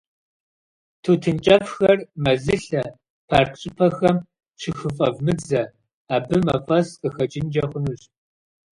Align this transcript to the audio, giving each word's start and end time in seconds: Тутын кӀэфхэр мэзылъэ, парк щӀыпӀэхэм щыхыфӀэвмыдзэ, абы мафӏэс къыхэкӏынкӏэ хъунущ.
Тутын 1.03 1.37
кӀэфхэр 1.45 1.97
мэзылъэ, 2.23 2.83
парк 3.29 3.53
щӀыпӀэхэм 3.59 4.17
щыхыфӀэвмыдзэ, 4.59 5.61
абы 6.15 6.37
мафӏэс 6.45 6.87
къыхэкӏынкӏэ 7.01 7.63
хъунущ. 7.69 8.01